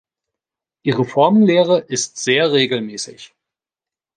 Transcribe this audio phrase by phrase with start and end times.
[0.81, 3.35] Ihre Formenlehre ist sehr regelmäßig.